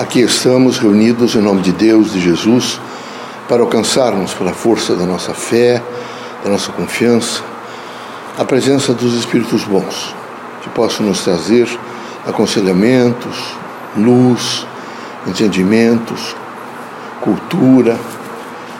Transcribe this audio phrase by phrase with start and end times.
[0.00, 2.80] Aqui estamos reunidos em nome de Deus, de Jesus,
[3.46, 5.82] para alcançarmos pela força da nossa fé,
[6.42, 7.42] da nossa confiança,
[8.38, 10.14] a presença dos Espíritos bons,
[10.62, 11.68] que possam nos trazer
[12.26, 13.54] aconselhamentos,
[13.94, 14.66] luz,
[15.26, 16.34] entendimentos,
[17.20, 18.00] cultura,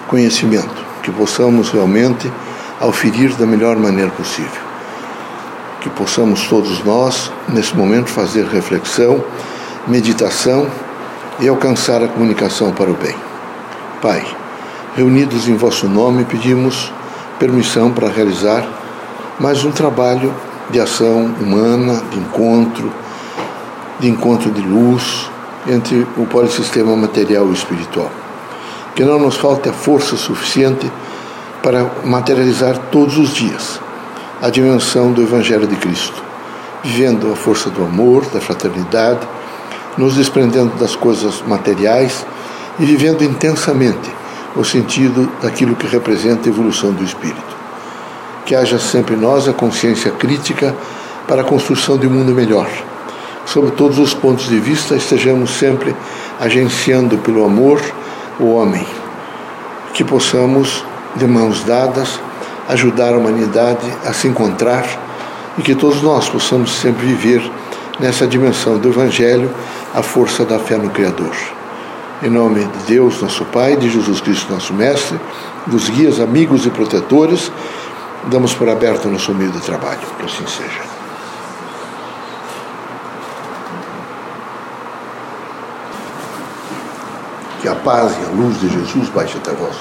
[0.09, 2.33] conhecimento, que possamos realmente
[2.81, 4.63] auferir da melhor maneira possível.
[5.83, 9.23] Que possamos todos nós, nesse momento, fazer reflexão,
[9.87, 10.67] meditação
[11.41, 13.15] e alcançar a comunicação para o bem.
[14.03, 14.25] Pai,
[14.95, 16.93] reunidos em vosso nome, pedimos
[17.39, 18.67] permissão para realizar
[19.39, 20.35] mais um trabalho
[20.71, 22.93] de ação humana, de encontro,
[23.99, 25.31] de encontro de luz
[25.67, 28.11] entre o polissistema material e espiritual.
[28.95, 30.91] Que não nos falte a força suficiente
[31.63, 33.81] para materializar todos os dias
[34.43, 36.23] a dimensão do Evangelho de Cristo,
[36.83, 39.21] vivendo a força do amor, da fraternidade,
[39.97, 42.25] nos desprendendo das coisas materiais
[42.79, 44.11] e vivendo intensamente
[44.57, 47.57] o sentido daquilo que representa a evolução do espírito.
[48.45, 50.75] Que haja sempre em nós a consciência crítica
[51.29, 52.69] para a construção de um mundo melhor.
[53.45, 55.95] Sob todos os pontos de vista, estejamos sempre
[56.41, 57.81] agenciando pelo amor
[58.39, 58.85] o homem.
[59.93, 60.85] Que possamos,
[61.17, 62.21] de mãos dadas,
[62.69, 64.85] ajudar a humanidade a se encontrar
[65.59, 67.43] e que todos nós possamos sempre viver
[67.99, 69.51] nessa dimensão do Evangelho
[69.95, 71.35] a força da fé no Criador.
[72.23, 75.19] Em nome de Deus, nosso Pai, de Jesus Cristo, nosso Mestre,
[75.67, 77.51] dos guias, amigos e protetores,
[78.27, 80.01] damos por aberto o nosso meio de trabalho.
[80.19, 80.91] Que assim seja.
[87.61, 89.77] Que a paz e a luz de Jesus baixe até vós.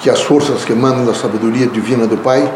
[0.00, 2.50] Que as forças que emanam da sabedoria divina do Pai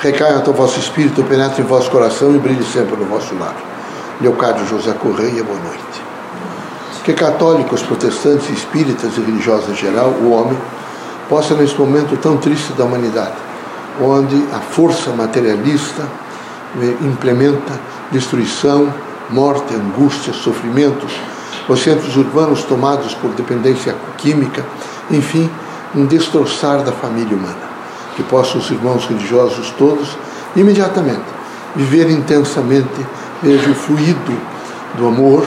[0.00, 3.54] recaiam até o vosso espírito, penetrem em vosso coração e brilhem sempre no vosso lar.
[4.20, 6.05] Leocádio José Correia, boa noite
[7.06, 10.58] que católicos, protestantes, espíritas e religiosos em geral, o homem,
[11.28, 13.36] possa nesse momento tão triste da humanidade,
[14.02, 16.02] onde a força materialista
[16.82, 17.78] eh, implementa
[18.10, 18.92] destruição,
[19.30, 21.12] morte, angústia, sofrimentos,
[21.68, 24.66] os centros urbanos tomados por dependência química,
[25.08, 25.48] enfim,
[25.94, 27.70] um destroçar da família humana.
[28.16, 30.18] Que possam os irmãos religiosos todos,
[30.56, 31.22] imediatamente,
[31.76, 33.06] viver intensamente,
[33.40, 34.36] veja o fluido
[34.96, 35.46] do amor,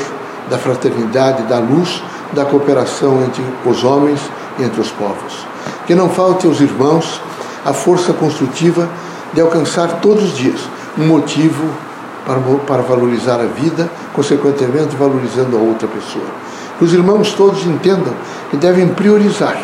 [0.50, 4.20] da fraternidade, da luz, da cooperação entre os homens
[4.58, 5.46] e entre os povos.
[5.86, 7.22] Que não falte aos irmãos
[7.66, 8.88] a força construtiva
[9.34, 10.60] de alcançar todos os dias
[10.98, 11.64] um motivo
[12.26, 16.26] para, para valorizar a vida, consequentemente valorizando a outra pessoa.
[16.78, 18.14] Que os irmãos todos entendam
[18.50, 19.58] que devem priorizar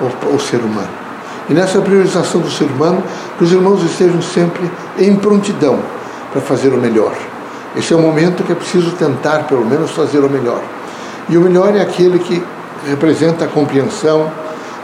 [0.00, 0.88] o, o ser humano.
[1.48, 3.02] E nessa priorização do ser humano,
[3.36, 5.80] que os irmãos estejam sempre em prontidão
[6.32, 7.12] para fazer o melhor
[7.76, 10.60] esse é o momento que é preciso tentar, pelo menos, fazer o melhor.
[11.28, 12.42] E o melhor é aquele que
[12.86, 14.30] representa a compreensão,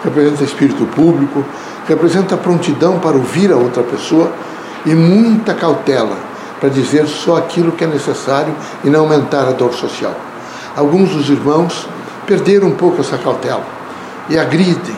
[0.05, 1.45] representa espírito público,
[1.89, 4.31] representa a prontidão para ouvir a outra pessoa
[4.85, 6.17] e muita cautela
[6.61, 8.55] para dizer só aquilo que é necessário
[8.85, 10.15] e não aumentar a dor social.
[10.77, 11.89] Alguns dos irmãos
[12.27, 13.65] perderam um pouco essa cautela
[14.29, 14.97] e agridem.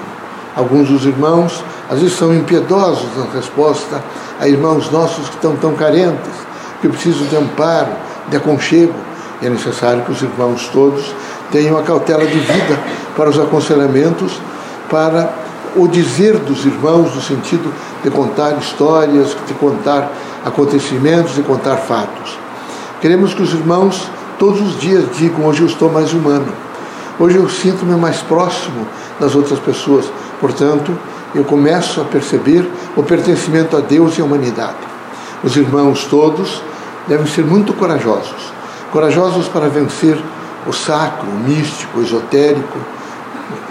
[0.54, 4.02] Alguns dos irmãos, às vezes, são impiedosos na resposta
[4.40, 6.48] a irmãos nossos que estão tão carentes
[6.80, 7.92] que precisam de amparo,
[8.28, 8.94] de aconchego.
[9.40, 11.14] E é necessário que os irmãos todos
[11.50, 12.78] tenham a cautela de vida
[13.16, 14.40] para os aconselhamentos,
[14.90, 15.32] para
[15.76, 17.72] o dizer dos irmãos, no sentido
[18.02, 20.10] de contar histórias, de contar
[20.44, 22.38] acontecimentos, de contar fatos.
[23.00, 26.52] Queremos que os irmãos todos os dias digam: hoje eu estou mais humano,
[27.18, 28.86] hoje eu sinto-me mais próximo
[29.20, 30.10] das outras pessoas.
[30.40, 30.96] Portanto,
[31.34, 34.87] eu começo a perceber o pertencimento a Deus e à humanidade.
[35.42, 36.62] Os irmãos todos
[37.06, 38.52] devem ser muito corajosos.
[38.92, 40.18] Corajosos para vencer
[40.66, 42.78] o sacro, o místico, o esotérico,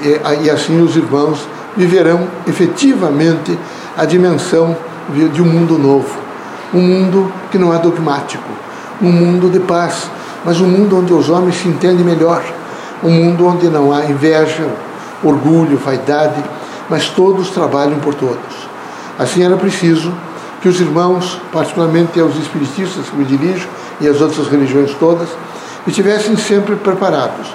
[0.01, 3.57] e, e assim os irmãos viverão efetivamente
[3.95, 4.75] a dimensão
[5.33, 6.17] de um mundo novo,
[6.73, 8.49] um mundo que não é dogmático,
[9.01, 10.09] um mundo de paz,
[10.43, 12.43] mas um mundo onde os homens se entendem melhor,
[13.03, 14.67] um mundo onde não há inveja,
[15.23, 16.43] orgulho, vaidade,
[16.89, 18.67] mas todos trabalham por todos.
[19.17, 20.11] Assim era preciso
[20.61, 23.67] que os irmãos, particularmente aos espiritistas que me dirijo
[24.01, 25.29] e as outras religiões todas,
[25.85, 27.47] estivessem sempre preparados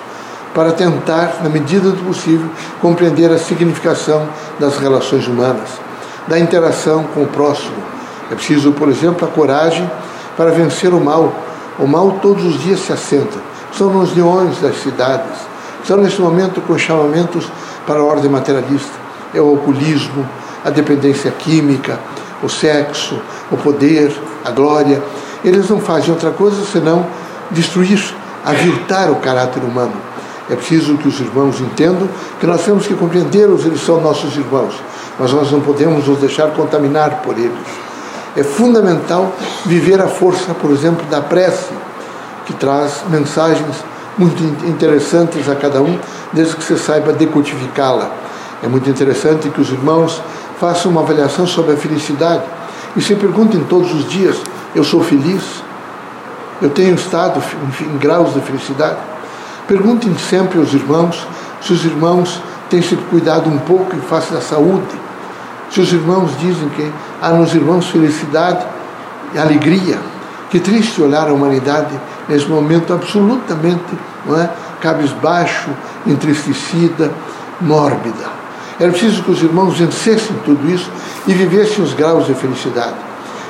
[0.55, 2.49] para tentar, na medida do possível,
[2.81, 4.29] compreender a significação
[4.59, 5.69] das relações humanas,
[6.29, 7.77] da interação com o próximo.
[8.31, 9.91] É preciso, por exemplo, a coragem
[10.37, 11.33] para vencer o mal.
[11.79, 13.39] O mal todos os dias se assenta.
[13.73, 15.39] São nos leões das cidades.
[15.85, 17.51] São nesse momento com chamamentos
[17.87, 18.93] para a ordem materialista.
[19.35, 20.29] É o alcoolismo,
[20.65, 21.99] a dependência química,
[22.43, 24.13] o sexo, o poder,
[24.45, 25.03] a glória.
[25.45, 27.07] Eles não fazem outra coisa senão
[27.51, 28.03] destruir,
[28.45, 29.95] aviltar o caráter humano.
[30.51, 32.09] É preciso que os irmãos entendam
[32.41, 34.75] que nós temos que compreendê-los, eles são nossos irmãos,
[35.19, 37.53] mas nós não podemos nos deixar contaminar por eles.
[38.37, 39.33] É fundamental
[39.67, 41.73] viver a força, por exemplo, da prece,
[42.47, 43.77] que traz mensagens
[44.19, 45.99] muito interessantes a cada um,
[46.33, 48.11] desde que você saiba decodificá-la.
[48.63, 50.23] É muito interessante que os irmãos
[50.59, 52.43] façam uma avaliação sobre a felicidade
[52.97, 54.37] e se perguntem todos os dias:
[54.75, 55.63] eu sou feliz?
[56.61, 57.43] Eu tenho estado
[57.81, 58.97] em graus de felicidade?
[59.67, 61.27] Perguntem sempre aos irmãos
[61.61, 62.41] se os irmãos
[62.71, 65.01] têm se cuidado um pouco em face da saúde.
[65.71, 68.65] Se os irmãos dizem que há nos irmãos felicidade
[69.35, 69.99] e alegria.
[70.51, 74.51] Que triste olhar a humanidade nesse momento absolutamente não é,
[74.81, 75.71] cabisbaixo,
[76.07, 77.11] entristecida,
[77.61, 78.42] mórbida.
[78.81, 80.91] Era preciso que os irmãos vencessem tudo isso
[81.27, 82.95] e vivessem os graus de felicidade.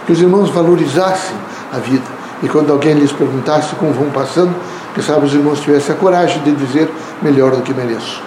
[0.07, 1.37] Que os irmãos valorizassem
[1.73, 2.05] a vida.
[2.43, 4.53] E quando alguém lhes perguntasse como vão passando,
[4.95, 6.91] que sabe os irmãos tivessem a coragem de dizer
[7.23, 8.21] melhor do que mereço.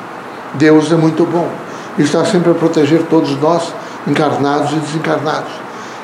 [0.53, 1.49] Deus é muito bom
[1.97, 3.73] e está sempre a proteger todos nós,
[4.07, 5.51] encarnados e desencarnados.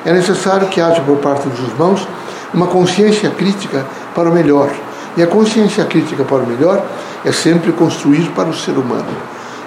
[0.06, 2.08] É necessário que haja por parte dos irmãos
[2.54, 4.70] uma consciência crítica para o melhor.
[5.16, 6.84] E a consciência crítica para o melhor
[7.24, 9.06] é sempre construir para o ser humano.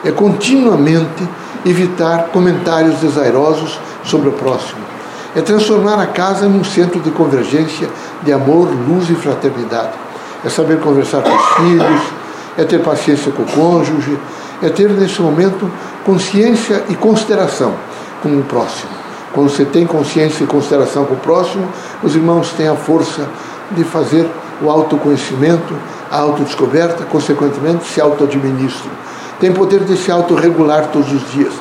[0.05, 1.29] É continuamente
[1.65, 4.83] evitar comentários desairosos sobre o próximo.
[5.35, 7.89] É transformar a casa em um centro de convergência
[8.23, 10.05] de amor, luz e fraternidade
[10.45, 12.03] é saber conversar com os filhos,
[12.57, 14.19] é ter paciência com o cônjuge,
[14.63, 15.71] é ter nesse momento
[16.05, 17.75] consciência e consideração
[18.23, 18.91] com o próximo.
[19.33, 21.67] Quando você tem consciência e consideração com o próximo,
[22.03, 23.27] os irmãos têm a força
[23.71, 24.29] de fazer
[24.63, 25.75] o autoconhecimento,
[26.11, 28.93] a autodescoberta, consequentemente se autoadministram.
[29.45, 31.53] Tem poder de se autorregular todos os dias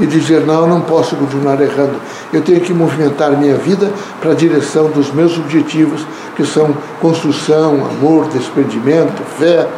[0.00, 1.94] e dizer: não, eu não posso continuar errando.
[2.32, 6.04] Eu tenho que movimentar minha vida para a direção dos meus objetivos,
[6.34, 9.68] que são construção, amor, desprendimento, fé,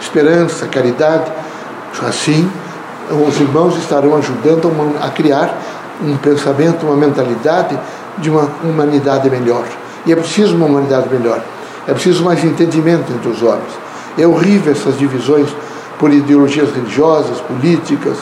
[0.00, 1.28] esperança, caridade.
[2.06, 2.48] Assim,
[3.26, 4.70] os irmãos estarão ajudando
[5.02, 5.58] a criar
[6.00, 7.76] um pensamento, uma mentalidade
[8.18, 9.64] de uma humanidade melhor.
[10.06, 11.42] E é preciso uma humanidade melhor.
[11.84, 13.72] É preciso mais entendimento entre os homens.
[14.16, 15.48] É horrível essas divisões
[15.98, 18.18] por ideologias religiosas, políticas,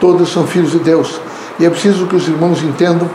[0.00, 1.20] Todos são filhos de Deus.
[1.58, 3.08] E é preciso que os irmãos entendam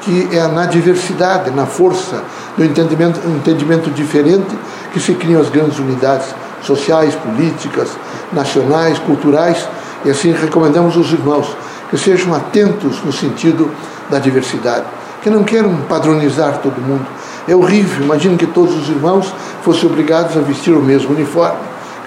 [0.00, 2.24] que é na diversidade, na força
[2.56, 4.58] do entendimento, entendimento diferente
[4.90, 7.90] que se criam as grandes unidades sociais, políticas,
[8.32, 9.68] nacionais, culturais.
[10.02, 11.54] E assim recomendamos aos irmãos
[11.90, 13.70] que sejam atentos no sentido
[14.08, 14.86] da diversidade,
[15.22, 17.06] que não queiram padronizar todo mundo.
[17.46, 21.58] É horrível, imagine que todos os irmãos fossem obrigados a vestir o mesmo uniforme,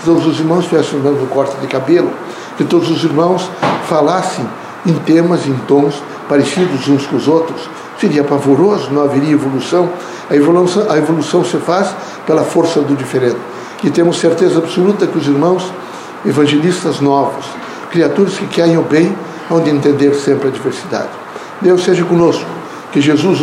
[0.03, 2.11] que todos os irmãos tivessem o mesmo corte de cabelo,
[2.57, 3.49] que todos os irmãos
[3.87, 4.45] falassem
[4.85, 7.69] em temas, em tons parecidos uns com os outros.
[7.97, 9.89] Seria pavoroso, não haveria evolução.
[10.29, 11.95] A evolução, a evolução se faz
[12.27, 13.37] pela força do diferente.
[13.81, 15.71] E temos certeza absoluta que os irmãos
[16.25, 17.45] evangelistas novos,
[17.89, 19.15] criaturas que querem o bem,
[19.49, 21.09] hão de entender sempre a diversidade.
[21.61, 22.45] Deus seja conosco,
[22.91, 23.39] que Jesus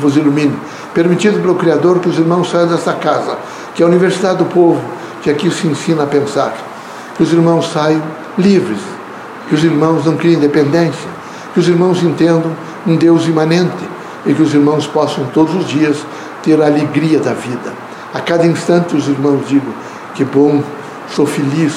[0.00, 0.56] vos ilumine,
[0.94, 3.36] permitido pelo Criador que os irmãos saiam desta casa,
[3.74, 4.80] que é a Universidade do Povo,
[5.28, 6.56] que aqui se ensina a pensar,
[7.16, 8.02] que os irmãos saiam
[8.38, 8.80] livres,
[9.48, 11.08] que os irmãos não criem independência,
[11.52, 12.50] que os irmãos entendam
[12.86, 13.88] um Deus imanente
[14.24, 15.98] e que os irmãos possam todos os dias
[16.42, 17.74] ter a alegria da vida.
[18.14, 19.72] A cada instante os irmãos digam:
[20.14, 20.62] que bom,
[21.10, 21.74] sou feliz,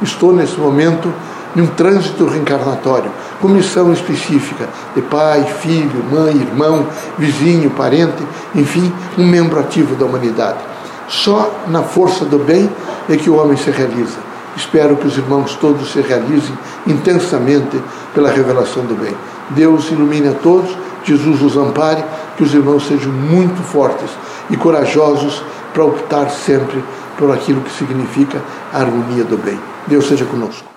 [0.00, 1.12] estou nesse momento
[1.54, 6.86] num trânsito reencarnatório, com missão específica de pai, filho, mãe, irmão,
[7.18, 10.73] vizinho, parente, enfim, um membro ativo da humanidade.
[11.08, 12.70] Só na força do bem
[13.08, 14.18] é que o homem se realiza.
[14.56, 16.56] Espero que os irmãos todos se realizem
[16.86, 17.80] intensamente
[18.14, 19.14] pela revelação do bem.
[19.50, 22.04] Deus ilumine a todos, Jesus os ampare,
[22.36, 24.10] que os irmãos sejam muito fortes
[24.50, 25.42] e corajosos
[25.72, 26.82] para optar sempre
[27.18, 28.40] por aquilo que significa
[28.72, 29.58] a harmonia do bem.
[29.86, 30.73] Deus seja conosco.